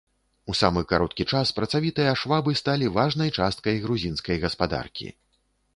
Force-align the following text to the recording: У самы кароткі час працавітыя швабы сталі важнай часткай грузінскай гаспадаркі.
У 0.51 0.53
самы 0.61 0.81
кароткі 0.91 1.27
час 1.33 1.51
працавітыя 1.59 2.15
швабы 2.23 2.57
сталі 2.63 2.91
важнай 2.97 3.29
часткай 3.37 3.75
грузінскай 3.87 4.45
гаспадаркі. 4.49 5.07